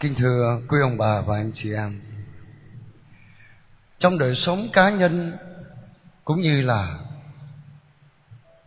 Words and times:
Kính 0.00 0.14
thưa 0.18 0.60
quý 0.68 0.78
ông 0.82 0.98
bà 0.98 1.20
và 1.20 1.36
anh 1.36 1.52
chị 1.54 1.72
em, 1.72 2.00
Trong 3.98 4.18
đời 4.18 4.34
sống 4.46 4.68
cá 4.72 4.90
nhân 4.90 5.36
Cũng 6.24 6.40
như 6.40 6.62
là 6.62 6.98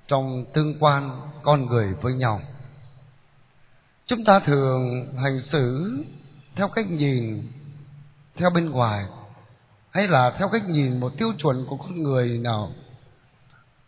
Trong 0.08 0.46
tương 0.54 0.80
quan 0.80 1.22
con 1.44 1.66
người 1.66 1.94
với 2.02 2.14
nhau, 2.14 2.42
Chúng 4.06 4.24
ta 4.24 4.40
thường 4.40 5.14
hành 5.18 5.42
xử 5.52 5.98
Theo 6.56 6.68
cách 6.68 6.86
nhìn 6.90 7.44
Theo 8.36 8.50
bên 8.50 8.70
ngoài 8.70 9.06
Hay 9.92 10.08
là 10.08 10.36
theo 10.38 10.50
cách 10.50 10.70
nhìn 10.70 11.00
một 11.00 11.12
tiêu 11.18 11.34
chuẩn 11.38 11.66
của 11.70 11.78
con 11.78 12.04
người 12.04 12.38
nào 12.38 12.72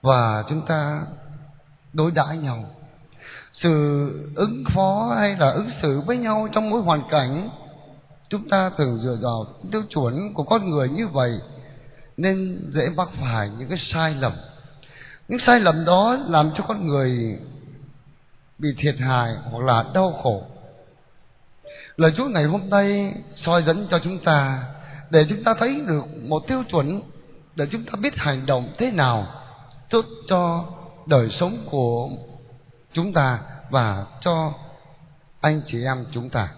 Và 0.02 0.44
chúng 0.50 0.66
ta 0.68 1.02
đối 1.94 2.12
đãi 2.12 2.38
nhau 2.38 2.66
sự 3.64 4.34
ứng 4.36 4.64
phó 4.76 5.16
hay 5.20 5.36
là 5.36 5.52
ứng 5.52 5.70
xử 5.82 6.02
với 6.02 6.18
nhau 6.18 6.48
trong 6.52 6.70
mỗi 6.70 6.82
hoàn 6.82 7.04
cảnh, 7.10 7.50
chúng 8.30 8.50
ta 8.50 8.72
thường 8.78 9.00
dựa 9.04 9.18
vào 9.22 9.46
tiêu 9.72 9.84
chuẩn 9.90 10.34
của 10.34 10.44
con 10.44 10.70
người 10.70 10.90
như 10.90 11.08
vậy 11.08 11.32
nên 12.18 12.60
dễ 12.74 12.90
mắc 12.96 13.10
phải 13.22 13.50
những 13.58 13.70
cái 13.70 13.78
sai 13.94 14.16
lầm. 14.16 14.34
Những 15.28 15.40
sai 15.48 15.60
lầm 15.60 15.86
đó 15.86 16.18
làm 16.28 16.52
cho 16.58 16.64
con 16.68 16.88
người 16.88 17.40
bị 18.60 18.70
thiệt 18.78 18.96
hại 19.00 19.34
hoặc 19.52 19.64
là 19.64 19.86
đau 19.94 20.12
khổ. 20.24 20.44
Lời 21.96 22.12
chúa 22.18 22.26
ngày 22.26 22.44
hôm 22.44 22.70
nay 22.70 23.14
soi 23.46 23.64
dẫn 23.64 23.88
cho 23.92 24.00
chúng 24.04 24.20
ta 24.20 24.64
để 25.10 25.26
chúng 25.30 25.44
ta 25.44 25.54
thấy 25.60 25.82
được 25.88 26.04
một 26.22 26.48
tiêu 26.48 26.64
chuẩn 26.72 27.02
để 27.56 27.66
chúng 27.72 27.84
ta 27.84 27.92
biết 28.02 28.16
hành 28.16 28.46
động 28.46 28.70
thế 28.78 28.92
nào 28.92 29.28
tốt 29.90 30.06
cho 30.28 30.66
đời 31.06 31.30
sống 31.40 31.58
của 31.72 32.10
chúng 32.94 33.14
ta 33.14 33.40
và 33.72 34.06
cho 34.22 34.54
anh 35.42 35.62
chị 35.68 35.84
em 35.84 36.06
chúng 36.12 36.30
ta. 36.30 36.50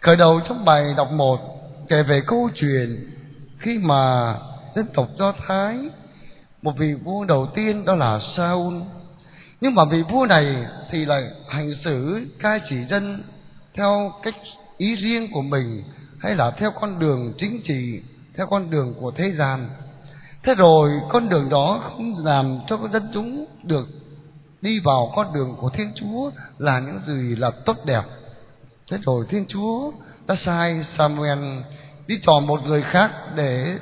Khởi 0.00 0.16
đầu 0.16 0.40
trong 0.48 0.64
bài 0.64 0.94
đọc 0.96 1.12
một, 1.12 1.40
kể 1.88 2.02
về 2.02 2.22
câu 2.26 2.50
chuyện 2.54 3.10
khi 3.58 3.78
mà 3.78 4.34
dân 4.74 4.86
tộc 4.94 5.08
Do 5.18 5.32
Thái, 5.46 5.78
một 6.62 6.72
vị 6.78 6.94
vua 6.94 7.24
đầu 7.24 7.46
tiên 7.54 7.84
đó 7.84 7.94
là 7.94 8.18
Saul 8.36 8.74
nhưng 9.60 9.74
mà 9.74 9.84
vị 9.84 10.02
vua 10.10 10.26
này 10.26 10.66
thì 10.90 11.04
lại 11.04 11.22
hành 11.48 11.72
xử 11.84 12.26
cai 12.38 12.60
trị 12.68 12.76
dân 12.90 13.22
theo 13.74 14.12
cách 14.22 14.34
ý 14.76 14.96
riêng 14.96 15.32
của 15.32 15.42
mình, 15.42 15.82
hay 16.20 16.34
là 16.34 16.50
theo 16.50 16.70
con 16.70 16.98
đường 16.98 17.32
chính 17.38 17.60
trị, 17.64 18.02
theo 18.36 18.46
con 18.46 18.70
đường 18.70 18.94
của 19.00 19.10
thế 19.10 19.32
gian 19.38 19.68
thế 20.42 20.54
rồi 20.54 20.90
con 21.08 21.28
đường 21.28 21.48
đó 21.48 21.80
không 21.84 22.24
làm 22.24 22.58
cho 22.66 22.78
dân 22.92 23.10
chúng 23.14 23.46
được 23.62 23.88
đi 24.62 24.80
vào 24.80 25.12
con 25.14 25.32
đường 25.32 25.56
của 25.60 25.70
Thiên 25.70 25.92
Chúa 25.94 26.30
là 26.58 26.80
những 26.80 27.00
gì 27.06 27.36
là 27.36 27.50
tốt 27.64 27.76
đẹp. 27.84 28.02
Thế 28.90 28.98
rồi 29.02 29.26
Thiên 29.28 29.46
Chúa 29.48 29.92
đã 30.26 30.36
sai 30.44 30.86
Samuel 30.98 31.38
đi 32.06 32.20
chọn 32.26 32.46
một 32.46 32.60
người 32.64 32.82
khác 32.82 33.10
để 33.34 33.78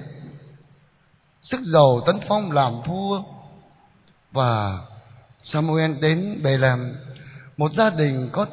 sức 1.42 1.60
giàu 1.72 2.00
tấn 2.06 2.20
phong 2.28 2.52
làm 2.52 2.82
vua. 2.82 3.22
Và 4.32 4.78
Samuel 5.44 5.94
đến 6.00 6.40
bề 6.42 6.58
làm 6.58 6.96
một 7.56 7.72
gia 7.76 7.90
đình 7.90 8.28
có 8.32 8.46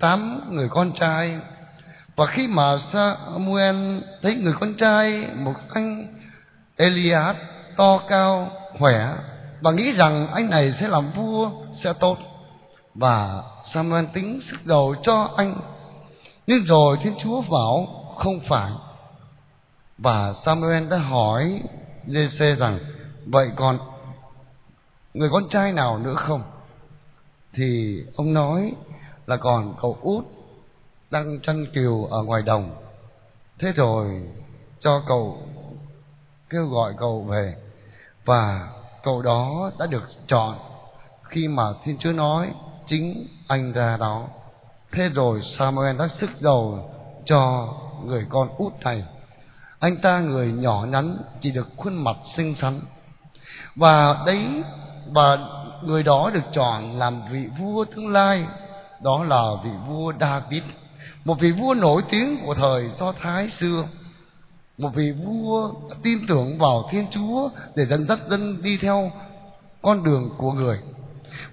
tám 0.00 0.40
người 0.50 0.68
con 0.68 0.92
trai. 1.00 1.38
Và 2.16 2.26
khi 2.26 2.46
mà 2.46 2.78
Samuel 2.92 3.98
thấy 4.22 4.34
người 4.34 4.54
con 4.60 4.74
trai, 4.74 5.26
một 5.34 5.54
anh 5.74 6.16
Elias 6.76 7.36
to 7.76 7.98
cao, 8.08 8.50
khỏe 8.78 9.14
và 9.60 9.70
nghĩ 9.70 9.92
rằng 9.92 10.28
anh 10.32 10.50
này 10.50 10.74
sẽ 10.80 10.88
làm 10.88 11.10
vua 11.10 11.50
sẽ 11.84 11.92
tốt. 12.00 12.16
Và 12.94 13.42
Samuel 13.74 14.04
tính 14.12 14.40
sức 14.50 14.56
đầu 14.64 14.94
cho 15.02 15.30
anh. 15.36 15.60
Nhưng 16.46 16.64
rồi 16.64 16.98
Thiên 17.02 17.14
Chúa 17.22 17.42
bảo, 17.42 17.86
không 18.16 18.40
phải. 18.48 18.72
Và 19.98 20.34
Samuel 20.46 20.88
đã 20.88 20.96
hỏi 20.96 21.62
giê 22.06 22.54
rằng, 22.58 22.78
vậy 23.26 23.50
còn 23.56 23.78
người 25.14 25.28
con 25.32 25.48
trai 25.48 25.72
nào 25.72 25.98
nữa 25.98 26.14
không? 26.14 26.42
Thì 27.52 27.98
ông 28.16 28.34
nói 28.34 28.74
là 29.26 29.36
còn 29.36 29.74
cậu 29.82 29.98
út 30.02 30.24
đang 31.10 31.40
chăn 31.40 31.66
kiều 31.74 32.04
ở 32.04 32.22
ngoài 32.22 32.42
đồng. 32.42 32.70
Thế 33.58 33.72
rồi 33.72 34.22
cho 34.80 35.02
cậu 35.08 35.38
kêu 36.50 36.66
gọi 36.66 36.94
cậu 36.98 37.22
về. 37.22 37.54
Và 38.24 38.68
cậu 39.02 39.22
đó 39.22 39.70
đã 39.78 39.86
được 39.86 40.04
chọn 40.26 40.58
khi 41.28 41.48
mà 41.48 41.62
Thiên 41.84 41.98
Chúa 41.98 42.12
nói, 42.12 42.50
chính 42.88 43.26
anh 43.48 43.72
ra 43.72 43.96
đó. 44.00 44.24
Thế 44.92 45.08
rồi 45.08 45.40
Samuel 45.58 45.98
đã 45.98 46.08
sức 46.20 46.30
đầu 46.40 46.90
cho 47.24 47.68
người 48.04 48.26
con 48.28 48.48
út 48.56 48.72
này. 48.84 49.04
Anh 49.78 49.96
ta, 49.96 50.20
người 50.20 50.52
nhỏ 50.52 50.86
nhắn, 50.88 51.18
chỉ 51.40 51.50
được 51.50 51.68
khuôn 51.76 52.04
mặt 52.04 52.16
xinh 52.36 52.54
xắn. 52.60 52.80
Và 53.76 54.22
đấy, 54.26 54.62
và 55.12 55.38
người 55.82 56.02
đó 56.02 56.30
được 56.34 56.44
chọn 56.52 56.98
làm 56.98 57.22
vị 57.30 57.46
vua 57.58 57.84
tương 57.84 58.12
lai 58.12 58.46
đó 59.02 59.24
là 59.24 59.42
vị 59.64 59.70
vua 59.88 60.12
David, 60.20 60.62
một 61.24 61.36
vị 61.40 61.52
vua 61.52 61.74
nổi 61.74 62.02
tiếng 62.10 62.38
của 62.46 62.54
thời 62.54 62.90
Do 63.00 63.12
Thái 63.22 63.50
xưa 63.60 63.84
một 64.78 64.90
vị 64.94 65.12
vua 65.24 65.70
tin 66.02 66.26
tưởng 66.28 66.58
vào 66.58 66.88
Thiên 66.90 67.06
Chúa 67.10 67.50
để 67.74 67.86
dẫn 67.86 68.06
dắt 68.08 68.18
dân 68.30 68.62
đi 68.62 68.78
theo 68.82 69.10
con 69.82 70.04
đường 70.04 70.30
của 70.38 70.52
người 70.52 70.78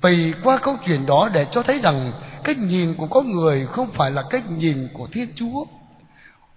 vì 0.01 0.33
qua 0.43 0.57
câu 0.57 0.77
chuyện 0.85 1.05
đó 1.05 1.29
để 1.33 1.47
cho 1.51 1.63
thấy 1.63 1.79
rằng 1.79 2.11
cách 2.43 2.57
nhìn 2.57 2.95
của 2.95 3.07
con 3.07 3.31
người 3.31 3.65
không 3.65 3.91
phải 3.91 4.11
là 4.11 4.23
cách 4.29 4.43
nhìn 4.51 4.87
của 4.93 5.07
Thiên 5.11 5.27
Chúa. 5.35 5.65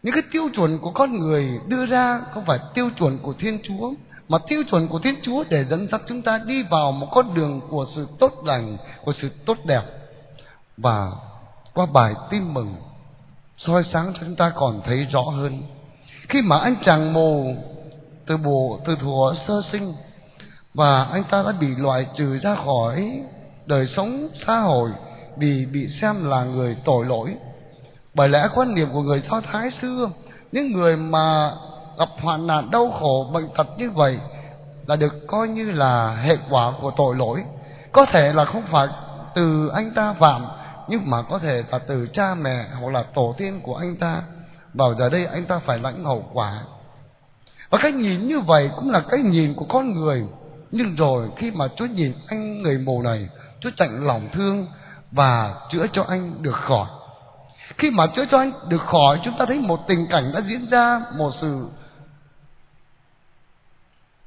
Những 0.02 0.14
cái 0.14 0.22
tiêu 0.32 0.48
chuẩn 0.54 0.78
của 0.78 0.90
con 0.90 1.18
người 1.18 1.48
đưa 1.66 1.86
ra 1.86 2.20
không 2.30 2.44
phải 2.44 2.58
tiêu 2.74 2.90
chuẩn 2.98 3.18
của 3.18 3.34
Thiên 3.38 3.58
Chúa, 3.62 3.92
mà 4.28 4.38
tiêu 4.48 4.62
chuẩn 4.70 4.88
của 4.88 4.98
Thiên 4.98 5.14
Chúa 5.22 5.44
để 5.48 5.64
dẫn 5.64 5.88
dắt 5.92 6.00
chúng 6.06 6.22
ta 6.22 6.40
đi 6.46 6.62
vào 6.62 6.92
một 6.92 7.08
con 7.10 7.34
đường 7.34 7.60
của 7.68 7.86
sự 7.96 8.06
tốt 8.18 8.32
lành, 8.44 8.76
của 9.04 9.12
sự 9.22 9.28
tốt 9.46 9.56
đẹp. 9.64 9.82
Và 10.76 11.10
qua 11.74 11.86
bài 11.92 12.14
tin 12.30 12.54
mừng 12.54 12.74
soi 13.58 13.82
sáng 13.92 14.12
cho 14.14 14.20
chúng 14.20 14.36
ta 14.36 14.52
còn 14.56 14.80
thấy 14.86 15.06
rõ 15.12 15.22
hơn. 15.22 15.62
Khi 16.28 16.42
mà 16.42 16.58
anh 16.58 16.76
chàng 16.84 17.12
mù 17.12 17.56
từ 18.26 18.36
bộ 18.36 18.80
từ 18.86 18.96
thuở 19.00 19.34
sơ 19.48 19.62
sinh 19.72 19.94
và 20.78 21.04
anh 21.12 21.24
ta 21.30 21.42
đã 21.42 21.52
bị 21.60 21.66
loại 21.76 22.06
trừ 22.16 22.38
ra 22.42 22.56
khỏi 22.64 23.22
đời 23.66 23.86
sống 23.96 24.28
xã 24.46 24.58
hội 24.58 24.90
vì 25.36 25.66
bị 25.72 25.88
xem 26.00 26.30
là 26.30 26.44
người 26.44 26.76
tội 26.84 27.04
lỗi. 27.04 27.34
Bởi 28.14 28.28
lẽ 28.28 28.48
quan 28.54 28.74
niệm 28.74 28.88
của 28.92 29.02
người 29.02 29.22
do 29.30 29.40
thái 29.52 29.70
xưa, 29.82 30.10
những 30.52 30.72
người 30.72 30.96
mà 30.96 31.52
gặp 31.98 32.08
hoạn 32.22 32.46
nạn 32.46 32.70
đau 32.70 32.90
khổ, 33.00 33.30
bệnh 33.34 33.48
tật 33.56 33.66
như 33.78 33.90
vậy 33.90 34.18
là 34.86 34.96
được 34.96 35.26
coi 35.26 35.48
như 35.48 35.70
là 35.70 36.16
hệ 36.22 36.36
quả 36.50 36.72
của 36.80 36.90
tội 36.96 37.16
lỗi. 37.16 37.44
Có 37.92 38.06
thể 38.12 38.32
là 38.32 38.44
không 38.44 38.64
phải 38.70 38.88
từ 39.34 39.68
anh 39.68 39.90
ta 39.94 40.12
phạm, 40.12 40.46
nhưng 40.88 41.10
mà 41.10 41.22
có 41.22 41.38
thể 41.38 41.62
là 41.70 41.78
từ 41.78 42.08
cha 42.12 42.34
mẹ 42.34 42.66
hoặc 42.80 42.92
là 42.92 43.02
tổ 43.14 43.34
tiên 43.38 43.60
của 43.62 43.76
anh 43.76 43.96
ta. 43.96 44.22
Vào 44.74 44.94
giờ 44.94 45.08
đây 45.08 45.26
anh 45.26 45.44
ta 45.44 45.58
phải 45.58 45.78
lãnh 45.78 46.04
hậu 46.04 46.24
quả. 46.32 46.62
Và 47.70 47.78
cái 47.82 47.92
nhìn 47.92 48.28
như 48.28 48.40
vậy 48.40 48.70
cũng 48.76 48.90
là 48.90 49.00
cái 49.00 49.20
nhìn 49.20 49.54
của 49.54 49.66
con 49.68 49.92
người 49.92 50.24
nhưng 50.70 50.94
rồi 50.94 51.30
khi 51.36 51.50
mà 51.50 51.68
Chúa 51.76 51.86
nhìn 51.86 52.12
anh 52.26 52.62
người 52.62 52.78
mù 52.78 53.02
này, 53.02 53.28
Chúa 53.60 53.70
chạnh 53.76 54.06
lòng 54.06 54.28
thương 54.32 54.66
và 55.12 55.54
chữa 55.72 55.86
cho 55.92 56.04
anh 56.08 56.42
được 56.42 56.56
khỏi. 56.56 56.88
Khi 57.78 57.90
mà 57.90 58.06
chữa 58.16 58.24
cho 58.30 58.38
anh 58.38 58.52
được 58.68 58.82
khỏi, 58.82 59.20
chúng 59.24 59.34
ta 59.38 59.44
thấy 59.46 59.60
một 59.60 59.88
tình 59.88 60.06
cảnh 60.10 60.30
đã 60.34 60.40
diễn 60.48 60.66
ra, 60.70 61.00
một 61.16 61.30
sự 61.40 61.68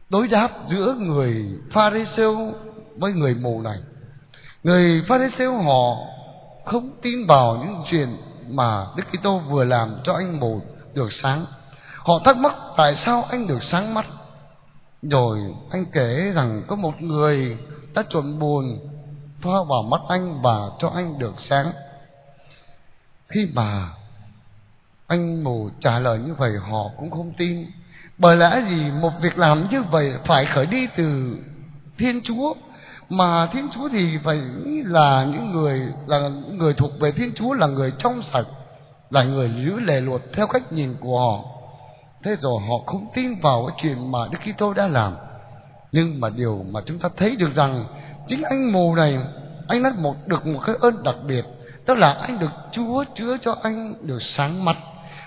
đối 0.09 0.27
đáp 0.27 0.49
giữa 0.69 0.95
người 0.99 1.59
pha 1.73 1.81
pharisêu 1.81 2.53
với 2.97 3.13
người 3.13 3.35
mù 3.35 3.61
này. 3.61 3.77
Người 4.63 5.01
pha 5.01 5.17
pharisêu 5.17 5.57
họ 5.57 5.95
không 6.65 6.89
tin 7.01 7.25
vào 7.27 7.57
những 7.61 7.83
chuyện 7.91 8.17
mà 8.49 8.85
Đức 8.95 9.03
Kitô 9.11 9.37
vừa 9.37 9.63
làm 9.63 9.95
cho 10.03 10.13
anh 10.13 10.39
mù 10.39 10.61
được 10.93 11.09
sáng. 11.23 11.45
Họ 11.97 12.13
thắc 12.25 12.37
mắc 12.37 12.53
tại 12.77 12.97
sao 13.05 13.23
anh 13.29 13.47
được 13.47 13.59
sáng 13.71 13.93
mắt? 13.93 14.05
Rồi 15.01 15.39
anh 15.71 15.85
kể 15.85 16.31
rằng 16.35 16.63
có 16.67 16.75
một 16.75 17.01
người 17.01 17.57
đã 17.93 18.03
trộn 18.09 18.39
buồn 18.39 18.79
thoa 19.41 19.63
vào 19.69 19.83
mắt 19.83 20.01
anh 20.07 20.41
và 20.41 20.57
cho 20.79 20.89
anh 20.89 21.19
được 21.19 21.33
sáng. 21.49 21.71
Khi 23.27 23.47
mà 23.53 23.89
anh 25.07 25.43
mù 25.43 25.69
trả 25.79 25.99
lời 25.99 26.19
như 26.19 26.33
vậy 26.33 26.51
họ 26.69 26.89
cũng 26.97 27.11
không 27.11 27.33
tin. 27.37 27.65
Bởi 28.17 28.37
lẽ 28.37 28.61
gì 28.69 28.91
một 29.01 29.11
việc 29.21 29.37
làm 29.37 29.67
như 29.71 29.83
vậy 29.83 30.13
phải 30.25 30.45
khởi 30.53 30.65
đi 30.65 30.87
từ 30.97 31.37
Thiên 31.97 32.21
Chúa 32.23 32.53
mà 33.09 33.49
Thiên 33.53 33.69
Chúa 33.75 33.89
thì 33.89 34.17
phải 34.23 34.41
là 34.85 35.27
những 35.31 35.51
người 35.51 35.81
là 36.07 36.29
người 36.51 36.73
thuộc 36.73 36.91
về 36.99 37.11
Thiên 37.11 37.31
Chúa 37.35 37.53
là 37.53 37.67
người 37.67 37.93
trong 37.97 38.21
sạch, 38.33 38.47
là 39.09 39.23
người 39.23 39.51
giữ 39.65 39.79
lề 39.79 40.01
luật 40.01 40.21
theo 40.35 40.47
cách 40.47 40.73
nhìn 40.73 40.95
của 40.99 41.19
họ 41.19 41.60
thế 42.23 42.35
rồi 42.41 42.61
họ 42.69 42.75
không 42.85 43.07
tin 43.13 43.39
vào 43.41 43.65
cái 43.67 43.77
chuyện 43.81 44.11
mà 44.11 44.19
Đức 44.31 44.39
Kitô 44.39 44.73
đã 44.73 44.87
làm. 44.87 45.15
Nhưng 45.91 46.19
mà 46.19 46.29
điều 46.29 46.65
mà 46.71 46.79
chúng 46.85 46.99
ta 46.99 47.09
thấy 47.17 47.35
được 47.35 47.55
rằng, 47.55 47.85
chính 48.27 48.41
anh 48.43 48.71
mù 48.71 48.95
này, 48.95 49.17
anh 49.67 49.83
đã 49.83 49.93
một, 49.97 50.15
được 50.25 50.45
một 50.45 50.59
cái 50.65 50.75
ơn 50.81 51.03
đặc 51.03 51.15
biệt 51.27 51.45
tức 51.85 51.97
là 51.97 52.13
anh 52.13 52.39
được 52.39 52.51
Chúa 52.71 53.03
chứa 53.15 53.37
cho 53.41 53.55
anh 53.63 53.93
được 54.01 54.19
sáng 54.37 54.65
mắt. 54.65 54.77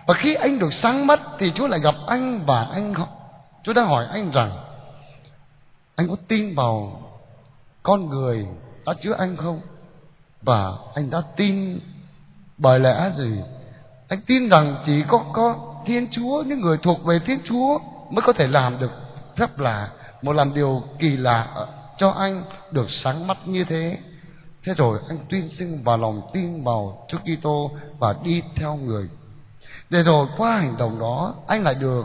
Và 0.06 0.14
khi 0.14 0.34
anh 0.34 0.58
được 0.58 0.70
sáng 0.82 1.06
mắt 1.06 1.20
thì 1.38 1.52
Chúa 1.54 1.66
lại 1.66 1.80
gặp 1.80 1.94
anh 2.06 2.44
và 2.46 2.64
anh 2.72 2.94
Chúa 3.62 3.72
đã 3.72 3.82
hỏi 3.82 4.06
anh 4.10 4.30
rằng, 4.30 4.52
anh 5.96 6.08
có 6.08 6.16
tin 6.28 6.54
vào 6.54 7.02
con 7.82 8.08
người 8.08 8.46
đã 8.86 8.94
chứa 9.02 9.14
anh 9.18 9.36
không? 9.36 9.60
Và 10.42 10.72
anh 10.94 11.10
đã 11.10 11.22
tin 11.36 11.80
bởi 12.58 12.80
lẽ 12.80 13.10
gì? 13.18 13.40
Anh 14.08 14.20
tin 14.26 14.48
rằng 14.48 14.76
chỉ 14.86 15.04
có 15.08 15.24
có 15.32 15.73
Thiên 15.86 16.08
Chúa, 16.10 16.42
những 16.46 16.60
người 16.60 16.78
thuộc 16.82 17.04
về 17.04 17.18
Thiên 17.26 17.38
Chúa 17.44 17.78
mới 18.10 18.22
có 18.26 18.32
thể 18.32 18.46
làm 18.46 18.78
được 18.78 18.90
rất 19.36 19.60
là, 19.60 19.90
một 20.22 20.32
làm 20.32 20.54
điều 20.54 20.82
kỳ 20.98 21.16
lạ 21.16 21.66
cho 21.98 22.10
anh 22.10 22.44
được 22.70 22.86
sáng 23.02 23.26
mắt 23.26 23.38
như 23.46 23.64
thế. 23.64 23.98
Thế 24.64 24.74
rồi 24.76 24.98
anh 25.08 25.18
tuyên 25.30 25.48
xưng 25.58 25.82
vào 25.82 25.96
lòng 25.96 26.22
tin 26.32 26.64
vào 26.64 27.06
Chúa 27.08 27.18
Kitô 27.18 27.70
và 27.98 28.14
đi 28.22 28.42
theo 28.56 28.76
người. 28.76 29.08
Để 29.90 30.02
rồi 30.02 30.26
qua 30.36 30.56
hành 30.56 30.76
động 30.78 30.98
đó, 30.98 31.34
anh 31.46 31.62
lại 31.62 31.74
được 31.74 32.04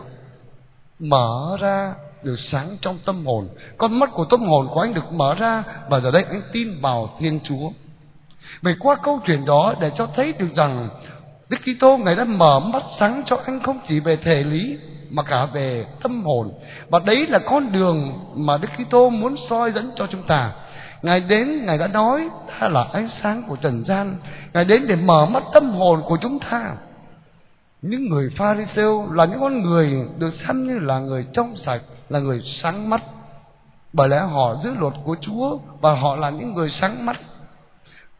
mở 0.98 1.56
ra, 1.60 1.94
được 2.22 2.36
sáng 2.50 2.76
trong 2.80 2.98
tâm 3.04 3.26
hồn. 3.26 3.48
Con 3.78 3.98
mắt 3.98 4.10
của 4.12 4.24
tâm 4.24 4.40
hồn 4.40 4.68
của 4.74 4.80
anh 4.80 4.94
được 4.94 5.12
mở 5.12 5.34
ra 5.34 5.64
và 5.88 6.00
giờ 6.00 6.10
đây 6.10 6.24
anh 6.30 6.42
tin 6.52 6.80
vào 6.80 7.10
Thiên 7.18 7.40
Chúa. 7.44 7.70
Vậy 8.62 8.74
qua 8.80 8.96
câu 9.02 9.20
chuyện 9.26 9.44
đó 9.44 9.74
để 9.80 9.90
cho 9.98 10.08
thấy 10.16 10.32
được 10.32 10.48
rằng 10.56 10.88
Đức 11.50 11.58
Kitô 11.62 11.96
ngài 11.96 12.14
đã 12.16 12.24
mở 12.24 12.60
mắt 12.60 12.82
sáng 13.00 13.22
cho 13.26 13.38
anh 13.44 13.60
không 13.62 13.78
chỉ 13.88 14.00
về 14.00 14.16
thể 14.16 14.42
lý 14.42 14.78
mà 15.10 15.22
cả 15.22 15.46
về 15.46 15.86
tâm 16.02 16.24
hồn 16.24 16.50
và 16.88 16.98
đấy 16.98 17.26
là 17.26 17.38
con 17.38 17.72
đường 17.72 18.12
mà 18.36 18.56
Đức 18.56 18.68
Kitô 18.78 19.10
muốn 19.10 19.36
soi 19.50 19.72
dẫn 19.72 19.90
cho 19.96 20.06
chúng 20.06 20.22
ta 20.22 20.52
Ngài 21.02 21.20
đến, 21.20 21.66
Ngài 21.66 21.78
đã 21.78 21.86
nói 21.86 22.28
ta 22.60 22.68
là 22.68 22.86
ánh 22.92 23.08
sáng 23.22 23.42
của 23.48 23.56
trần 23.56 23.84
gian. 23.88 24.16
Ngài 24.52 24.64
đến 24.64 24.86
để 24.86 24.96
mở 24.96 25.26
mắt 25.26 25.42
tâm 25.54 25.70
hồn 25.70 26.02
của 26.06 26.18
chúng 26.22 26.38
ta. 26.50 26.74
Những 27.82 28.08
người 28.08 28.30
Pharisêu 28.36 29.12
là 29.12 29.24
những 29.24 29.40
con 29.40 29.62
người 29.62 30.08
được 30.18 30.30
xem 30.46 30.66
như 30.66 30.78
là 30.78 30.98
người 30.98 31.26
trong 31.32 31.54
sạch, 31.66 31.82
là 32.08 32.18
người 32.18 32.42
sáng 32.62 32.90
mắt. 32.90 33.02
Bởi 33.92 34.08
lẽ 34.08 34.18
họ 34.18 34.54
giữ 34.64 34.70
luật 34.78 34.94
của 35.04 35.16
Chúa 35.20 35.58
và 35.80 35.94
họ 35.94 36.16
là 36.16 36.30
những 36.30 36.54
người 36.54 36.72
sáng 36.80 37.06
mắt. 37.06 37.20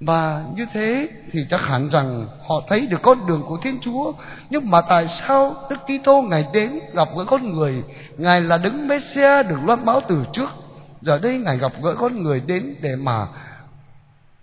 Và 0.04 0.44
như 0.54 0.66
thế 0.72 1.08
thì 1.32 1.40
chắc 1.50 1.60
hẳn 1.60 1.88
rằng 1.88 2.26
họ 2.48 2.62
thấy 2.68 2.86
được 2.86 3.02
con 3.02 3.26
đường 3.26 3.42
của 3.48 3.58
Thiên 3.62 3.78
Chúa. 3.80 4.12
Nhưng 4.50 4.70
mà 4.70 4.80
tại 4.88 5.08
sao 5.20 5.54
Đức 5.70 5.76
Kitô 5.76 6.22
Ngài 6.22 6.46
đến 6.52 6.80
gặp 6.92 7.08
gỡ 7.16 7.24
con 7.24 7.52
người, 7.52 7.84
Ngài 8.16 8.40
là 8.40 8.58
đứng 8.58 8.88
Messia 8.88 9.42
được 9.42 9.56
loan 9.64 9.84
báo 9.84 10.00
từ 10.08 10.24
trước. 10.32 10.48
Giờ 11.00 11.18
đây 11.18 11.38
ngài 11.38 11.56
gặp 11.56 11.72
gỡ 11.82 11.94
con 11.98 12.22
người 12.22 12.40
đến 12.40 12.74
để 12.80 12.96
mà 12.96 13.26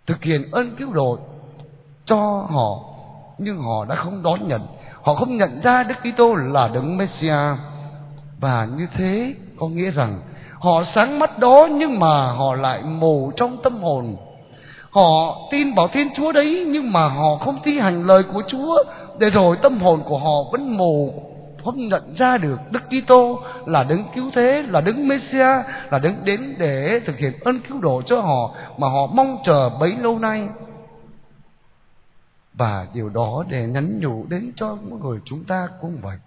thực 0.08 0.24
hiện 0.24 0.52
ơn 0.52 0.76
cứu 0.76 0.94
độ 0.94 1.18
cho 2.06 2.48
họ. 2.50 2.80
Nhưng 3.38 3.58
họ 3.58 3.86
đã 3.86 3.96
không 3.96 4.24
đón 4.24 4.48
nhận. 4.48 4.62
Họ 5.02 5.16
không 5.16 5.38
nhận 5.38 5.62
ra 5.62 5.84
đức 5.84 5.96
kitô 6.00 6.36
là 6.36 6.68
đấng 6.68 6.98
messia. 6.98 7.58
Và 8.40 8.68
như 8.78 8.88
thế 8.98 9.36
có 9.60 9.68
nghĩa 9.68 9.92
rằng 9.92 10.20
họ 10.60 10.84
sáng 10.96 11.20
mắt 11.20 11.40
đó 11.40 11.68
nhưng 11.72 12.00
mà 12.00 12.32
họ 12.32 12.56
lại 12.56 12.84
mù 12.84 13.32
trong 13.36 13.58
tâm 13.64 13.82
hồn 13.82 14.16
họ 14.98 15.48
tin 15.52 15.74
vào 15.74 15.88
thiên 15.88 16.10
chúa 16.18 16.32
đấy 16.32 16.66
nhưng 16.68 16.92
mà 16.92 17.08
họ 17.08 17.38
không 17.46 17.60
thi 17.64 17.80
hành 17.80 18.08
lời 18.08 18.24
của 18.34 18.42
chúa 18.48 18.84
để 19.20 19.30
rồi 19.30 19.58
tâm 19.62 19.80
hồn 19.80 20.02
của 20.06 20.18
họ 20.18 20.52
vẫn 20.52 20.78
mù 20.78 21.14
không 21.68 21.88
nhận 21.88 22.16
ra 22.18 22.38
được 22.38 22.60
Đức 22.72 22.80
Kitô 22.90 23.44
là 23.66 23.84
đấng 23.84 24.04
cứu 24.16 24.32
thế, 24.36 24.64
là 24.70 24.82
đấng 24.82 25.08
Messia, 25.08 25.64
là 25.92 26.00
đấng 26.04 26.26
đến 26.26 26.56
để 26.58 27.00
thực 27.06 27.18
hiện 27.18 27.34
ơn 27.42 27.60
cứu 27.60 27.82
độ 27.82 28.02
cho 28.06 28.22
họ 28.22 28.56
mà 28.78 28.88
họ 28.90 29.08
mong 29.14 29.38
chờ 29.46 29.70
bấy 29.70 29.96
lâu 29.96 30.20
nay. 30.20 30.48
Và 32.54 32.88
điều 32.94 33.10
đó 33.10 33.44
để 33.50 33.68
nhắn 33.68 34.00
nhủ 34.00 34.26
đến 34.30 34.52
cho 34.56 34.78
mỗi 34.90 35.00
người 35.00 35.20
chúng 35.26 35.44
ta 35.44 35.68
cũng 35.82 35.98
vậy. 36.02 36.18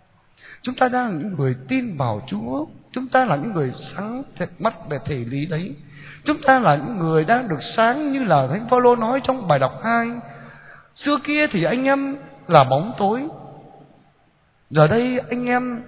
Chúng 0.62 0.74
ta 0.74 0.88
đang 0.88 1.06
là 1.06 1.18
những 1.18 1.34
người 1.38 1.54
tin 1.68 1.96
vào 1.96 2.20
Chúa, 2.26 2.66
chúng 2.92 3.08
ta 3.08 3.24
là 3.24 3.36
những 3.36 3.52
người 3.52 3.72
sáng 3.94 4.22
mắt 4.58 4.88
về 4.88 4.98
thể 5.04 5.16
lý 5.16 5.46
đấy. 5.46 5.74
Chúng 6.24 6.42
ta 6.42 6.58
là 6.58 6.76
những 6.76 6.98
người 6.98 7.24
đang 7.24 7.48
được 7.48 7.60
sáng 7.76 8.12
như 8.12 8.24
là 8.24 8.46
Thánh 8.46 8.66
Phaolô 8.70 8.96
nói 8.96 9.20
trong 9.24 9.48
bài 9.48 9.58
đọc 9.58 9.80
2. 9.84 10.08
Xưa 10.94 11.18
kia 11.24 11.46
thì 11.46 11.64
anh 11.64 11.84
em 11.84 12.16
là 12.48 12.64
bóng 12.64 12.92
tối, 12.98 13.22
giờ 14.70 14.86
đây 14.86 15.20
anh 15.30 15.46
em 15.46 15.82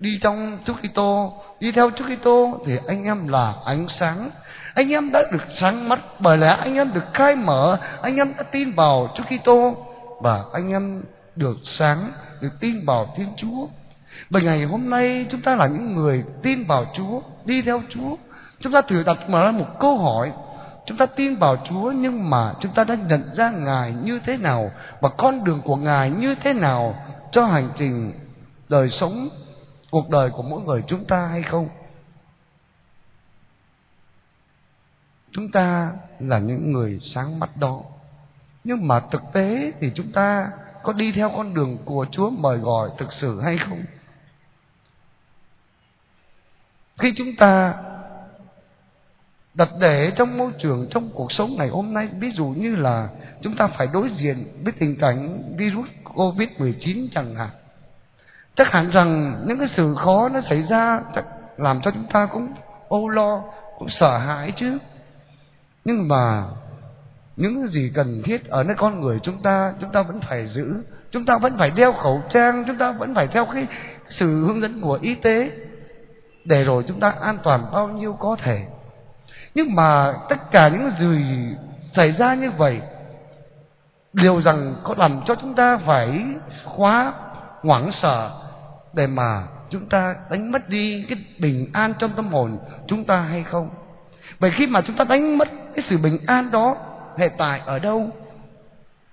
đi 0.00 0.18
trong 0.22 0.58
Chúa 0.64 0.74
Kitô, 0.74 1.32
đi 1.60 1.72
theo 1.72 1.90
Chúa 1.90 2.04
Kitô 2.04 2.60
thì 2.66 2.78
anh 2.86 3.04
em 3.04 3.28
là 3.28 3.54
ánh 3.64 3.86
sáng. 4.00 4.30
Anh 4.74 4.92
em 4.92 5.12
đã 5.12 5.22
được 5.32 5.42
sáng 5.60 5.88
mắt 5.88 6.00
bởi 6.18 6.38
lẽ 6.38 6.48
anh 6.48 6.74
em 6.74 6.92
được 6.94 7.04
khai 7.14 7.36
mở, 7.36 7.78
anh 8.02 8.16
em 8.16 8.32
đã 8.36 8.42
tin 8.42 8.72
vào 8.72 9.14
Chúa 9.14 9.24
Kitô 9.24 9.76
và 10.20 10.44
anh 10.52 10.72
em 10.72 11.02
được 11.36 11.56
sáng, 11.78 12.12
được 12.40 12.52
tin 12.60 12.84
vào 12.86 13.14
Thiên 13.16 13.28
Chúa. 13.36 13.66
Bởi 14.30 14.42
ngày 14.42 14.64
hôm 14.64 14.90
nay 14.90 15.26
chúng 15.30 15.40
ta 15.40 15.54
là 15.56 15.66
những 15.66 15.94
người 15.94 16.24
tin 16.42 16.64
vào 16.64 16.86
Chúa, 16.96 17.20
đi 17.44 17.62
theo 17.62 17.82
Chúa. 17.88 18.16
Chúng 18.62 18.72
ta 18.72 18.82
thử 18.82 19.02
đặt 19.02 19.30
mà 19.30 19.44
ra 19.44 19.50
một 19.50 19.78
câu 19.80 19.98
hỏi. 19.98 20.32
Chúng 20.86 20.96
ta 20.96 21.06
tin 21.06 21.36
vào 21.36 21.56
Chúa 21.68 21.92
nhưng 21.92 22.30
mà 22.30 22.54
chúng 22.60 22.74
ta 22.74 22.84
đã 22.84 22.94
nhận 22.94 23.34
ra 23.34 23.50
Ngài 23.50 23.92
như 23.92 24.20
thế 24.26 24.36
nào 24.36 24.70
và 25.00 25.08
con 25.08 25.44
đường 25.44 25.60
của 25.64 25.76
Ngài 25.76 26.10
như 26.10 26.34
thế 26.44 26.52
nào 26.52 26.94
cho 27.32 27.44
hành 27.44 27.70
trình 27.78 28.12
đời 28.68 28.90
sống, 29.00 29.28
cuộc 29.90 30.10
đời 30.10 30.30
của 30.30 30.42
mỗi 30.42 30.62
người 30.62 30.82
chúng 30.86 31.04
ta 31.04 31.26
hay 31.26 31.42
không? 31.42 31.68
Chúng 35.32 35.50
ta 35.50 35.92
là 36.18 36.38
những 36.38 36.72
người 36.72 37.00
sáng 37.14 37.38
mắt 37.38 37.50
đó. 37.56 37.80
Nhưng 38.64 38.88
mà 38.88 39.00
thực 39.00 39.22
tế 39.32 39.72
thì 39.80 39.92
chúng 39.94 40.12
ta 40.12 40.50
có 40.82 40.92
đi 40.92 41.12
theo 41.12 41.30
con 41.36 41.54
đường 41.54 41.78
của 41.84 42.06
Chúa 42.10 42.30
mời 42.30 42.58
gọi 42.58 42.90
thực 42.98 43.08
sự 43.20 43.40
hay 43.40 43.58
không? 43.68 43.82
Khi 46.98 47.14
chúng 47.16 47.36
ta 47.36 47.74
đặt 49.54 49.68
để 49.80 50.12
trong 50.16 50.38
môi 50.38 50.52
trường, 50.58 50.86
trong 50.90 51.10
cuộc 51.14 51.32
sống 51.32 51.56
ngày 51.56 51.68
hôm 51.68 51.94
nay, 51.94 52.08
ví 52.18 52.30
dụ 52.30 52.46
như 52.46 52.76
là 52.76 53.08
chúng 53.40 53.56
ta 53.56 53.66
phải 53.66 53.86
đối 53.92 54.10
diện 54.20 54.44
với 54.64 54.72
tình 54.78 54.96
cảnh 54.98 55.42
virus 55.56 55.88
covid 56.14 56.48
19 56.58 57.08
chẳng 57.14 57.34
hạn. 57.34 57.50
Chắc 58.56 58.66
hẳn 58.70 58.90
rằng 58.90 59.42
những 59.46 59.58
cái 59.58 59.68
sự 59.76 59.94
khó 59.94 60.28
nó 60.28 60.40
xảy 60.48 60.62
ra 60.62 61.00
chắc 61.14 61.24
làm 61.56 61.80
cho 61.82 61.90
chúng 61.90 62.06
ta 62.12 62.26
cũng 62.26 62.52
âu 62.88 63.08
lo, 63.08 63.42
cũng 63.78 63.88
sợ 64.00 64.18
hãi 64.18 64.52
chứ. 64.56 64.78
Nhưng 65.84 66.08
mà 66.08 66.44
những 67.36 67.62
cái 67.62 67.72
gì 67.72 67.92
cần 67.94 68.22
thiết 68.24 68.48
ở 68.48 68.62
nơi 68.62 68.76
con 68.76 69.00
người 69.00 69.18
chúng 69.22 69.42
ta 69.42 69.74
chúng 69.80 69.92
ta 69.92 70.02
vẫn 70.02 70.20
phải 70.28 70.48
giữ. 70.54 70.82
Chúng 71.10 71.24
ta 71.24 71.38
vẫn 71.38 71.58
phải 71.58 71.70
đeo 71.70 71.92
khẩu 71.92 72.22
trang, 72.32 72.64
chúng 72.66 72.78
ta 72.78 72.92
vẫn 72.92 73.14
phải 73.14 73.26
theo 73.26 73.44
cái 73.44 73.66
sự 74.18 74.46
hướng 74.46 74.60
dẫn 74.60 74.80
của 74.80 74.98
y 75.02 75.14
tế. 75.14 75.50
Để 76.44 76.64
rồi 76.64 76.84
chúng 76.88 77.00
ta 77.00 77.14
an 77.20 77.38
toàn 77.42 77.66
bao 77.72 77.88
nhiêu 77.88 78.12
có 78.12 78.36
thể 78.42 78.66
nhưng 79.54 79.74
mà 79.74 80.14
tất 80.28 80.50
cả 80.50 80.68
những 80.68 80.90
gì 80.98 81.44
xảy 81.96 82.12
ra 82.12 82.34
như 82.34 82.50
vậy 82.50 82.80
điều 84.12 84.42
rằng 84.42 84.74
có 84.82 84.94
làm 84.98 85.20
cho 85.26 85.34
chúng 85.34 85.54
ta 85.54 85.78
phải 85.86 86.24
khóa 86.64 87.12
hoảng 87.62 87.90
sợ 88.02 88.30
để 88.92 89.06
mà 89.06 89.46
chúng 89.70 89.88
ta 89.88 90.16
đánh 90.30 90.52
mất 90.52 90.68
đi 90.68 91.04
cái 91.08 91.18
bình 91.38 91.66
an 91.72 91.94
trong 91.98 92.12
tâm 92.16 92.28
hồn 92.28 92.58
chúng 92.86 93.04
ta 93.04 93.20
hay 93.20 93.44
không? 93.44 93.70
Bởi 94.40 94.50
khi 94.56 94.66
mà 94.66 94.80
chúng 94.86 94.96
ta 94.96 95.04
đánh 95.04 95.38
mất 95.38 95.48
cái 95.74 95.84
sự 95.90 95.98
bình 95.98 96.18
an 96.26 96.50
đó, 96.50 96.76
hệ 97.16 97.28
tại 97.38 97.60
ở 97.66 97.78
đâu? 97.78 98.10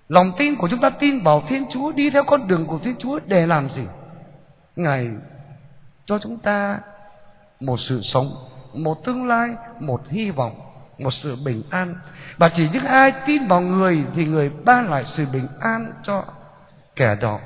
Lòng 0.09 0.31
tin 0.37 0.55
của 0.55 0.67
chúng 0.67 0.81
ta 0.81 0.89
tin 0.89 1.23
vào 1.23 1.43
thiên 1.49 1.65
chúa, 1.73 1.91
đi 1.91 2.09
theo 2.09 2.23
con 2.23 2.47
đường 2.47 2.65
của 2.65 2.79
thiên 2.83 2.95
chúa 2.99 3.19
để 3.25 3.47
làm 3.47 3.69
gì? 3.75 3.83
Ngài 4.75 5.09
cho 6.05 6.19
chúng 6.23 6.37
ta 6.37 6.79
một 7.59 7.77
sự 7.89 8.01
sống 8.03 8.35
một 8.73 9.05
tương 9.05 9.27
lai, 9.27 9.49
một 9.79 10.01
hy 10.09 10.31
vọng, 10.31 10.59
một 10.97 11.13
sự 11.23 11.35
bình 11.35 11.63
an. 11.69 11.95
Và 12.37 12.49
chỉ 12.57 12.69
những 12.73 12.85
ai 12.85 13.13
tin 13.25 13.47
vào 13.47 13.61
người 13.61 14.03
thì 14.15 14.25
người 14.25 14.51
ban 14.65 14.89
lại 14.89 15.05
sự 15.17 15.25
bình 15.25 15.47
an 15.59 15.93
cho 16.03 16.23
kẻ 16.95 17.15
đó. 17.15 17.39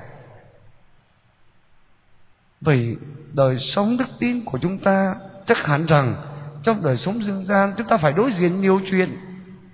Vì 2.61 2.97
đời 3.33 3.57
sống 3.75 3.97
đức 3.97 4.05
tin 4.19 4.45
của 4.45 4.57
chúng 4.57 4.77
ta 4.77 5.15
chắc 5.47 5.57
hẳn 5.57 5.85
rằng 5.85 6.15
trong 6.63 6.83
đời 6.83 6.97
sống 6.97 7.23
dương 7.23 7.45
gian 7.45 7.73
chúng 7.77 7.87
ta 7.87 7.97
phải 7.97 8.13
đối 8.13 8.31
diện 8.39 8.61
nhiều 8.61 8.81
chuyện, 8.91 9.17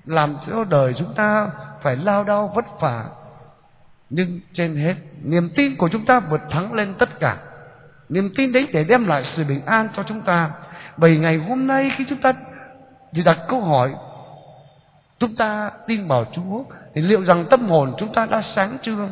làm 0.05 0.37
cho 0.47 0.63
đời 0.63 0.93
chúng 0.99 1.13
ta 1.13 1.49
phải 1.81 1.95
lao 1.95 2.23
đao 2.23 2.51
vất 2.55 2.65
vả. 2.79 3.05
Nhưng 4.09 4.39
trên 4.53 4.75
hết, 4.75 4.95
niềm 5.23 5.49
tin 5.55 5.75
của 5.75 5.89
chúng 5.89 6.05
ta 6.05 6.19
vượt 6.19 6.41
thắng 6.49 6.73
lên 6.73 6.93
tất 6.99 7.19
cả. 7.19 7.37
Niềm 8.09 8.29
tin 8.35 8.51
đấy 8.51 8.67
để 8.73 8.83
đem 8.83 9.07
lại 9.07 9.23
sự 9.35 9.43
bình 9.43 9.65
an 9.65 9.89
cho 9.95 10.03
chúng 10.03 10.21
ta 10.21 10.51
bởi 10.97 11.17
ngày 11.17 11.37
hôm 11.37 11.67
nay 11.67 11.91
khi 11.97 12.05
chúng 12.09 12.21
ta 12.21 12.33
thì 13.13 13.23
đặt 13.23 13.37
câu 13.47 13.61
hỏi, 13.61 13.93
chúng 15.19 15.35
ta 15.35 15.71
tin 15.87 16.07
vào 16.07 16.25
Chúa, 16.31 16.63
thì 16.93 17.01
liệu 17.01 17.23
rằng 17.23 17.45
tâm 17.49 17.69
hồn 17.69 17.93
chúng 17.97 18.13
ta 18.13 18.25
đã 18.25 18.41
sáng 18.55 18.77
chưa? 18.83 19.09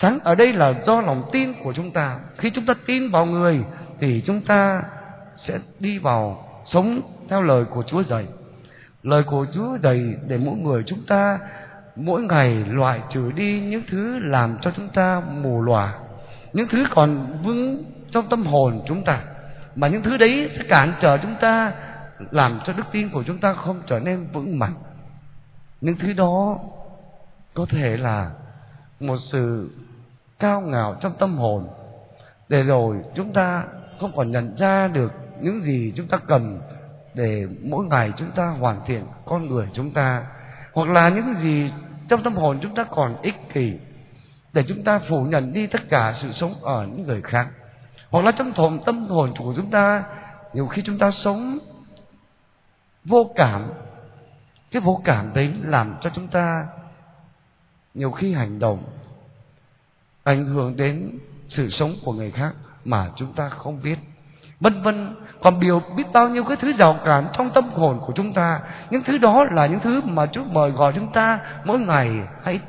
Sáng 0.00 0.18
ở 0.24 0.34
đây 0.34 0.52
là 0.52 0.74
do 0.86 1.00
lòng 1.00 1.22
tin 1.32 1.52
của 1.64 1.72
chúng 1.72 1.90
ta. 1.90 2.18
Khi 2.38 2.50
chúng 2.50 2.66
ta 2.66 2.74
tin 2.86 3.10
vào 3.10 3.26
người, 3.26 3.64
thì 4.00 4.22
chúng 4.26 4.40
ta 4.40 4.82
sẽ 5.46 5.58
đi 5.80 5.98
vào 5.98 6.48
sống 6.72 7.00
theo 7.28 7.42
lời 7.42 7.64
của 7.64 7.82
Chúa 7.82 8.02
dạy. 8.02 8.26
Lời 9.02 9.22
của 9.22 9.46
Chúa 9.54 9.78
dạy 9.82 10.14
để 10.28 10.36
mỗi 10.36 10.56
người 10.56 10.82
chúng 10.86 11.02
ta 11.06 11.38
mỗi 11.96 12.22
ngày 12.22 12.64
loại 12.68 13.00
trừ 13.14 13.32
đi 13.32 13.60
những 13.60 13.82
thứ 13.90 14.18
làm 14.18 14.58
cho 14.60 14.70
chúng 14.76 14.88
ta 14.88 15.22
mù 15.42 15.62
lòa, 15.62 15.94
những 16.52 16.66
thứ 16.70 16.84
còn 16.90 17.38
vững 17.42 17.84
trong 18.10 18.28
tâm 18.28 18.46
hồn 18.46 18.80
chúng 18.86 19.04
ta 19.04 19.20
mà 19.76 19.88
những 19.88 20.02
thứ 20.02 20.16
đấy 20.16 20.50
sẽ 20.56 20.64
cản 20.68 20.94
trở 21.00 21.18
chúng 21.18 21.34
ta, 21.40 21.72
làm 22.30 22.60
cho 22.64 22.72
đức 22.72 22.84
tin 22.92 23.10
của 23.10 23.22
chúng 23.26 23.38
ta 23.38 23.52
không 23.52 23.82
trở 23.86 23.98
nên 23.98 24.26
vững 24.32 24.58
mạnh. 24.58 24.74
Những 25.80 25.96
thứ 25.98 26.12
đó 26.12 26.58
có 27.54 27.66
thể 27.70 27.96
là 27.96 28.30
một 29.00 29.16
sự 29.32 29.70
cao 30.38 30.60
ngạo 30.60 30.96
trong 31.00 31.12
tâm 31.18 31.38
hồn, 31.38 31.68
để 32.48 32.62
rồi 32.62 32.96
chúng 33.14 33.32
ta 33.32 33.64
không 34.00 34.12
còn 34.16 34.30
nhận 34.30 34.56
ra 34.56 34.88
được 34.88 35.12
những 35.40 35.62
gì 35.62 35.92
chúng 35.96 36.08
ta 36.08 36.18
cần 36.26 36.60
để 37.14 37.46
mỗi 37.62 37.84
ngày 37.84 38.12
chúng 38.16 38.30
ta 38.30 38.46
hoàn 38.46 38.80
thiện 38.86 39.04
con 39.24 39.48
người 39.48 39.68
chúng 39.72 39.90
ta, 39.90 40.26
hoặc 40.72 40.88
là 40.88 41.08
những 41.08 41.34
gì 41.42 41.72
trong 42.08 42.22
tâm 42.22 42.34
hồn 42.34 42.58
chúng 42.62 42.74
ta 42.74 42.84
còn 42.84 43.22
ích 43.22 43.34
kỷ, 43.54 43.78
để 44.52 44.64
chúng 44.68 44.84
ta 44.84 45.00
phủ 45.08 45.24
nhận 45.24 45.52
đi 45.52 45.66
tất 45.66 45.80
cả 45.90 46.14
sự 46.22 46.32
sống 46.32 46.54
ở 46.62 46.86
những 46.86 47.06
người 47.06 47.22
khác 47.22 47.48
hoặc 48.16 48.24
là 48.24 48.32
trong 48.32 48.52
thồn, 48.52 48.78
tâm 48.86 49.06
hồn 49.06 49.32
của 49.38 49.52
chúng 49.56 49.70
ta, 49.70 50.04
nhiều 50.52 50.66
khi 50.66 50.82
chúng 50.86 50.98
ta 50.98 51.10
sống 51.24 51.58
vô 53.04 53.30
cảm. 53.34 53.70
Cái 54.70 54.82
vô 54.82 55.00
cảm 55.04 55.34
đấy 55.34 55.54
làm 55.62 55.94
cho 56.00 56.10
chúng 56.14 56.28
ta 56.28 56.66
nhiều 57.94 58.10
khi 58.10 58.34
hành 58.34 58.58
động 58.58 58.82
ảnh 60.24 60.46
hưởng 60.46 60.76
đến 60.76 61.18
sự 61.48 61.70
sống 61.70 61.94
của 62.04 62.12
người 62.12 62.30
khác 62.30 62.54
mà 62.84 63.10
chúng 63.16 63.32
ta 63.32 63.48
không 63.48 63.82
biết. 63.82 63.98
Vân 64.60 64.82
vân, 64.82 65.16
còn 65.42 65.60
biểu 65.60 65.80
biết 65.96 66.04
bao 66.12 66.28
nhiêu 66.28 66.44
cái 66.44 66.56
thứ 66.60 66.72
rào 66.72 66.98
cản 67.04 67.28
trong 67.32 67.50
tâm 67.50 67.68
hồn 67.68 68.00
của 68.06 68.12
chúng 68.16 68.32
ta. 68.32 68.60
Những 68.90 69.02
thứ 69.06 69.18
đó 69.18 69.44
là 69.50 69.66
những 69.66 69.80
thứ 69.80 70.00
mà 70.04 70.26
Chúa 70.26 70.44
mời 70.44 70.70
gọi 70.70 70.92
chúng 70.92 71.12
ta 71.12 71.40
mỗi 71.64 71.78
ngày 71.78 72.10
hãy 72.42 72.60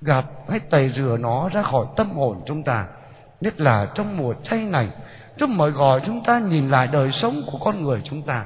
gặp, 0.00 0.24
hãy 0.48 0.60
tẩy 0.60 0.92
rửa 0.96 1.16
nó 1.20 1.48
ra 1.48 1.62
khỏi 1.62 1.86
tâm 1.96 2.10
hồn 2.10 2.42
chúng 2.46 2.62
ta 2.62 2.86
nhất 3.42 3.60
là 3.60 3.86
trong 3.94 4.16
mùa 4.16 4.34
chay 4.44 4.58
này. 4.58 4.88
Chúa 5.36 5.46
mời 5.46 5.70
gọi 5.70 6.00
chúng 6.06 6.24
ta 6.24 6.38
nhìn 6.38 6.70
lại 6.70 6.86
đời 6.92 7.10
sống 7.22 7.42
của 7.52 7.58
con 7.58 7.84
người 7.84 8.00
chúng 8.04 8.22
ta, 8.22 8.44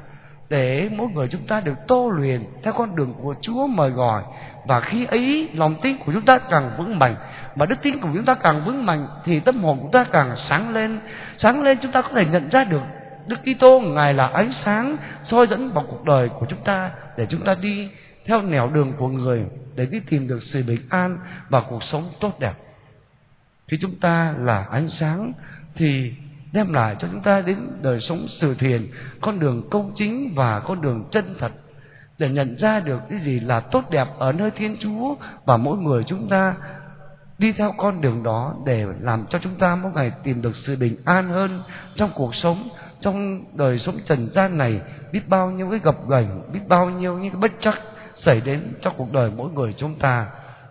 để 0.48 0.88
mỗi 0.96 1.08
người 1.08 1.28
chúng 1.28 1.46
ta 1.46 1.60
được 1.60 1.74
tô 1.86 2.08
luyện 2.08 2.44
theo 2.62 2.72
con 2.72 2.96
đường 2.96 3.14
của 3.22 3.34
Chúa 3.40 3.66
mời 3.66 3.90
gọi. 3.90 4.22
Và 4.66 4.80
khi 4.80 5.04
ấy, 5.04 5.48
lòng 5.54 5.74
tin 5.82 5.96
của 5.98 6.12
chúng 6.12 6.24
ta 6.24 6.38
càng 6.38 6.70
vững 6.78 6.98
mạnh, 6.98 7.16
mà 7.56 7.66
đức 7.66 7.76
tin 7.82 8.00
của 8.00 8.08
chúng 8.14 8.24
ta 8.24 8.34
càng 8.34 8.64
vững 8.64 8.86
mạnh, 8.86 9.06
thì 9.24 9.40
tâm 9.40 9.64
hồn 9.64 9.76
của 9.76 9.82
chúng 9.82 9.92
ta 9.92 10.04
càng 10.12 10.36
sáng 10.48 10.74
lên. 10.74 10.98
Sáng 11.38 11.62
lên 11.62 11.78
chúng 11.82 11.92
ta 11.92 12.02
có 12.02 12.08
thể 12.08 12.24
nhận 12.24 12.48
ra 12.48 12.64
được 12.64 12.82
Đức 13.26 13.36
Kitô, 13.42 13.80
ngài 13.80 14.14
là 14.14 14.26
ánh 14.26 14.52
sáng 14.64 14.96
soi 15.30 15.46
dẫn 15.46 15.70
vào 15.72 15.84
cuộc 15.88 16.04
đời 16.04 16.28
của 16.28 16.46
chúng 16.48 16.64
ta, 16.64 16.90
để 17.16 17.26
chúng 17.26 17.44
ta 17.44 17.54
đi 17.54 17.90
theo 18.26 18.42
nẻo 18.42 18.70
đường 18.74 18.92
của 18.98 19.08
người, 19.08 19.44
để 19.74 19.86
đi 19.86 20.00
tìm 20.10 20.28
được 20.28 20.40
sự 20.52 20.62
bình 20.62 20.80
an 20.90 21.18
và 21.48 21.60
cuộc 21.60 21.82
sống 21.92 22.10
tốt 22.20 22.40
đẹp. 22.40 22.52
Khi 23.68 23.78
chúng 23.80 23.94
ta 24.00 24.34
là 24.38 24.66
ánh 24.70 24.88
sáng 25.00 25.32
thì 25.74 26.12
đem 26.52 26.72
lại 26.72 26.96
cho 26.98 27.08
chúng 27.12 27.22
ta 27.22 27.40
đến 27.40 27.56
đời 27.82 28.00
sống 28.00 28.26
sự 28.40 28.54
thiền, 28.54 28.86
con 29.20 29.40
đường 29.40 29.68
công 29.70 29.92
chính 29.96 30.32
và 30.34 30.60
con 30.60 30.80
đường 30.80 31.04
chân 31.10 31.34
thật. 31.40 31.52
Để 32.18 32.28
nhận 32.28 32.56
ra 32.56 32.80
được 32.80 33.00
cái 33.10 33.20
gì 33.24 33.40
là 33.40 33.60
tốt 33.60 33.84
đẹp 33.90 34.08
ở 34.18 34.32
nơi 34.32 34.50
Thiên 34.50 34.76
Chúa 34.80 35.14
và 35.44 35.56
mỗi 35.56 35.78
người 35.78 36.04
chúng 36.04 36.28
ta 36.28 36.54
đi 37.38 37.52
theo 37.52 37.74
con 37.78 38.00
đường 38.00 38.22
đó 38.22 38.54
để 38.66 38.86
làm 39.00 39.26
cho 39.30 39.38
chúng 39.42 39.54
ta 39.54 39.76
mỗi 39.76 39.92
ngày 39.92 40.12
tìm 40.22 40.42
được 40.42 40.52
sự 40.66 40.76
bình 40.76 40.96
an 41.04 41.28
hơn 41.28 41.62
trong 41.96 42.10
cuộc 42.14 42.34
sống 42.34 42.68
trong 43.00 43.44
đời 43.56 43.78
sống 43.78 43.98
trần 44.08 44.28
gian 44.34 44.58
này. 44.58 44.80
Biết 45.12 45.28
bao 45.28 45.50
nhiêu 45.50 45.70
cái 45.70 45.78
gập 45.78 46.08
ghềnh 46.08 46.52
biết 46.52 46.60
bao 46.68 46.90
nhiêu 46.90 47.18
những 47.18 47.32
cái 47.32 47.40
bất 47.40 47.52
chắc 47.60 47.74
xảy 48.24 48.40
đến 48.40 48.72
trong 48.82 48.94
cuộc 48.96 49.12
đời 49.12 49.30
mỗi 49.36 49.50
người 49.50 49.74
chúng 49.76 49.94
ta. 49.94 50.26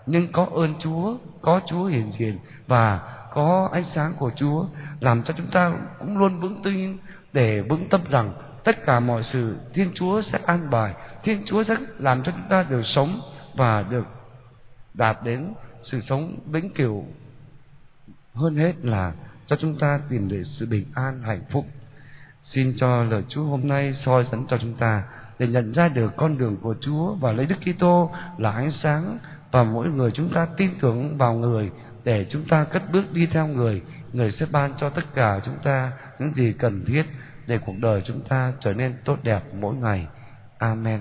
Nhưng 0.06 0.32
có 0.32 0.48
ơn 0.56 0.74
Chúa 0.80 1.18
có 1.46 1.62
Chúa 1.68 1.86
hiện 1.86 2.12
diện 2.20 2.40
và 2.68 3.00
có 3.34 3.70
ánh 3.72 3.86
sáng 3.96 4.14
của 4.14 4.32
Chúa, 4.36 4.66
làm 5.00 5.24
cho 5.24 5.34
chúng 5.38 5.52
ta 5.52 5.74
cũng 6.00 6.18
luôn 6.18 6.40
vững 6.40 6.64
tin 6.64 6.98
để 7.34 7.62
vững 7.62 7.90
tâm 7.90 8.02
rằng 8.10 8.34
tất 8.64 8.86
cả 8.86 9.00
mọi 9.00 9.24
sự 9.34 9.58
Thiên 9.74 9.92
Chúa 9.96 10.22
sẽ 10.32 10.40
an 10.46 10.70
bài, 10.70 10.94
Thiên 11.24 11.44
Chúa 11.46 11.64
sẽ 11.68 11.76
làm 12.00 12.24
cho 12.24 12.32
chúng 12.32 12.50
ta 12.50 12.66
được 12.70 12.84
sống 12.96 13.22
và 13.56 13.84
được 13.90 14.06
đạt 14.94 15.18
đến 15.24 15.54
sự 15.92 16.02
sống 16.10 16.36
vĩnh 16.46 16.70
cửu. 16.70 17.06
Hơn 18.34 18.56
hết 18.56 18.74
là 18.84 19.14
cho 19.48 19.56
chúng 19.60 19.78
ta 19.80 20.00
tìm 20.10 20.28
được 20.28 20.44
sự 20.60 20.66
bình 20.66 20.86
an, 20.94 21.22
hạnh 21.22 21.42
phúc. 21.52 21.66
Xin 22.44 22.74
cho 22.78 23.04
lời 23.04 23.24
Chúa 23.30 23.44
hôm 23.44 23.68
nay 23.68 23.96
soi 24.06 24.26
dẫn 24.32 24.46
cho 24.48 24.58
chúng 24.62 24.74
ta 24.74 25.04
để 25.40 25.48
nhận 25.48 25.72
ra 25.72 25.88
được 25.88 26.14
con 26.18 26.38
đường 26.38 26.58
của 26.62 26.76
Chúa 26.82 27.16
và 27.16 27.32
lấy 27.32 27.46
Đức 27.46 27.56
Kitô 27.62 28.12
là 28.38 28.52
ánh 28.52 28.72
sáng 28.84 29.18
và 29.56 29.64
mỗi 29.64 29.90
người 29.90 30.12
chúng 30.12 30.30
ta 30.34 30.48
tin 30.58 30.72
tưởng 30.82 31.18
vào 31.18 31.34
người 31.34 31.72
để 32.04 32.26
chúng 32.30 32.44
ta 32.48 32.64
cất 32.64 32.92
bước 32.92 33.14
đi 33.14 33.28
theo 33.32 33.48
người. 33.48 33.82
Người 34.14 34.32
sẽ 34.40 34.46
ban 34.52 34.74
cho 34.78 34.90
tất 34.90 35.02
cả 35.14 35.40
chúng 35.46 35.58
ta 35.64 35.92
những 36.20 36.34
gì 36.36 36.54
cần 36.60 36.86
thiết 36.88 37.04
để 37.48 37.58
cuộc 37.66 37.76
đời 37.82 38.02
chúng 38.06 38.22
ta 38.22 38.54
trở 38.60 38.74
nên 38.74 38.94
tốt 39.06 39.18
đẹp 39.24 39.42
mỗi 39.54 39.76
ngày. 39.76 40.08
Amen. 40.58 41.00